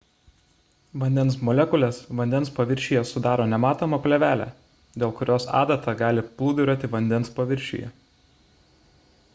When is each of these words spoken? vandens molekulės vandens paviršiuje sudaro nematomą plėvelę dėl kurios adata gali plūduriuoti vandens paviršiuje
vandens 1.01 1.35
molekulės 1.49 1.99
vandens 2.21 2.51
paviršiuje 2.59 3.03
sudaro 3.09 3.45
nematomą 3.51 3.99
plėvelę 4.07 4.47
dėl 5.03 5.13
kurios 5.21 5.47
adata 5.61 5.95
gali 6.01 6.25
plūduriuoti 6.41 6.93
vandens 6.97 7.33
paviršiuje 7.41 7.93